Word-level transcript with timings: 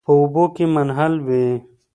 په 0.05 0.11
اوبو 0.19 0.43
کې 0.55 0.65
منحل 0.75 1.13
وي. 1.27 1.45